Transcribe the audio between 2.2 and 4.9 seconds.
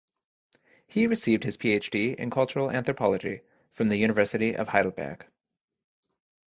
cultural anthropology from the University of